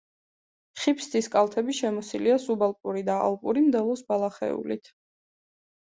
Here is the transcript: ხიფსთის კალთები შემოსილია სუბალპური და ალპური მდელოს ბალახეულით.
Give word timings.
ხიფსთის 0.85 1.27
კალთები 1.35 1.75
შემოსილია 1.81 2.39
სუბალპური 2.47 3.07
და 3.13 3.21
ალპური 3.29 3.67
მდელოს 3.71 4.07
ბალახეულით. 4.13 4.95